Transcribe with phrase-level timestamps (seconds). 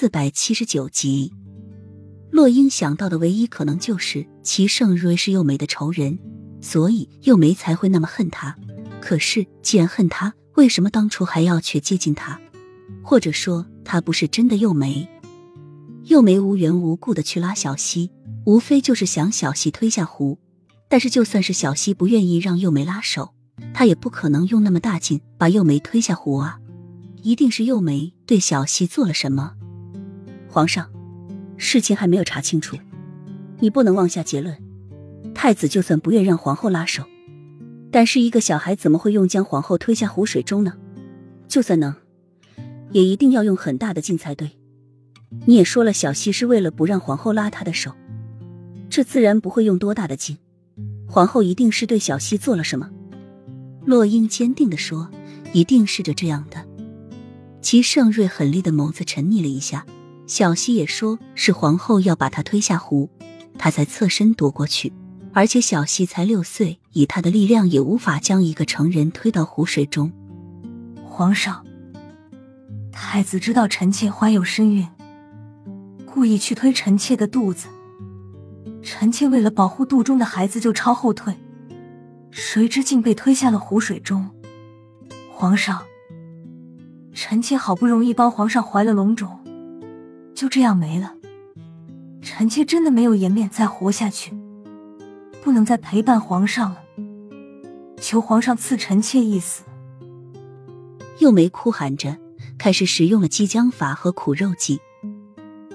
[0.00, 1.32] 四百七十九集。
[2.30, 6.16] 洛英想到的唯一可能就是齐盛瑞是幼梅的仇人，
[6.60, 8.54] 所以幼梅才会那么恨他。
[9.00, 12.40] 可是既然恨他，为什么当初还要去接近他？
[13.02, 15.08] 或者说他不是真的幼梅？
[16.04, 18.12] 幼梅无缘无故的去拉小溪，
[18.46, 20.38] 无非就是想小溪推下湖。
[20.88, 23.34] 但是就算是小溪不愿意让幼梅拉手，
[23.74, 26.60] 他也不可能用那么大劲把幼梅推下湖啊！
[27.24, 29.54] 一定是幼梅对小溪做了什么。
[30.48, 30.90] 皇上，
[31.56, 32.76] 事情还没有查清楚，
[33.60, 34.56] 你不能妄下结论。
[35.34, 37.04] 太子就算不愿让皇后拉手，
[37.92, 40.74] 但是一个小孩怎么会用将皇后推下湖水中呢？
[41.46, 41.94] 就算能，
[42.90, 44.50] 也一定要用很大的劲才对。
[45.46, 47.92] 你也说了，小溪是为了不让皇后拉他的手，
[48.88, 50.38] 这自然不会用多大的劲。
[51.06, 52.90] 皇后一定是对小溪做了什么。
[53.84, 55.10] 洛英坚定的说
[55.52, 56.66] ：“一定是这这样的。”
[57.62, 59.86] 齐盛瑞狠厉的眸子沉溺了一下。
[60.28, 63.08] 小溪也说是皇后要把他推下湖，
[63.56, 64.92] 他才侧身躲过去。
[65.32, 70.12] 而且小溪才六岁，以他的力量也无法将一个成人推到湖水中。
[71.02, 71.64] 皇上，
[72.92, 74.86] 太子知道臣妾怀有身孕。
[76.04, 77.68] 故意去推臣妾的肚子，
[78.82, 81.34] 臣妾为了保护肚中的孩子就朝后退，
[82.30, 84.28] 谁知竟被推下了湖水中。
[85.32, 85.82] 皇上，
[87.14, 89.38] 臣妾好不容易帮皇上怀了龙种，
[90.38, 91.16] 就这样没了。
[92.22, 94.32] 臣妾真的没有颜面再活下去，
[95.42, 96.78] 不能再陪伴皇上了。
[98.00, 99.64] 求皇上赐臣妾一死。
[101.18, 102.16] 幼梅哭喊着，
[102.56, 104.80] 开始使用了激将法和苦肉计。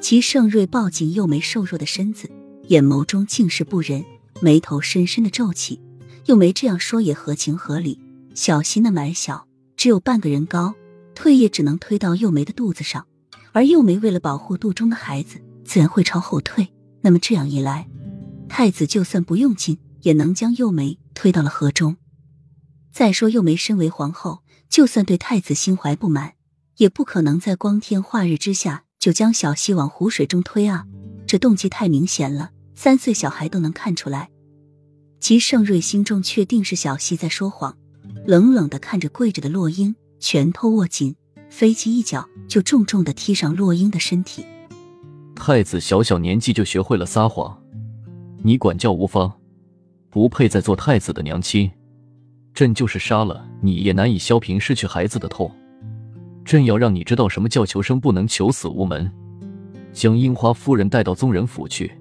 [0.00, 2.30] 齐盛瑞抱紧幼梅瘦弱的身子，
[2.68, 4.04] 眼眸中尽是不忍，
[4.40, 5.80] 眉头深深的皱起。
[6.26, 7.98] 幼梅这样说也合情合理。
[8.36, 10.72] 小溪那么矮小，只有半个人高，
[11.16, 13.04] 推也只能推到幼梅的肚子上。
[13.52, 16.68] 而幼梅为了保护肚中的孩子，自然会朝后退。
[17.00, 17.88] 那么这样一来，
[18.48, 21.96] 太子就算不用劲，也能将幼梅推到了河中。
[22.92, 26.34] 再说，幼梅身为皇后，就算对太子心怀不满，
[26.76, 28.84] 也不可能在光天化日之下。
[29.02, 30.86] 就将小溪往湖水中推啊！
[31.26, 34.30] 这动机太明显了，三岁小孩都能看出来。
[35.18, 37.76] 齐盛瑞心中确定是小溪在说谎，
[38.24, 41.16] 冷冷的看着跪着的洛英，拳头握紧，
[41.52, 44.42] 飞起一脚就重重的踢上洛英的身体。
[45.36, 47.56] 太子小小年纪就学会了撒谎，
[48.42, 49.30] 你管教无方，
[50.08, 51.70] 不配再做太子的娘亲。
[52.54, 55.54] 朕就是杀了你也难以消平失去孩子的痛。
[56.42, 59.12] 朕要让你知道什么叫求生不能，求死无门。
[59.92, 61.92] 将樱花夫人带到宗人府去，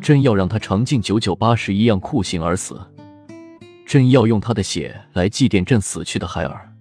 [0.00, 2.80] 朕要让她尝尽九九八十一样酷刑而死。
[3.84, 6.71] 朕要用她的血来祭奠朕死去的孩儿。